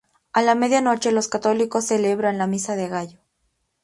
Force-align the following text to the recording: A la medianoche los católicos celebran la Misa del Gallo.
A 0.33 0.41
la 0.41 0.55
medianoche 0.55 1.11
los 1.11 1.27
católicos 1.27 1.85
celebran 1.85 2.39
la 2.39 2.47
Misa 2.47 2.75
del 2.75 2.89
Gallo. 2.89 3.19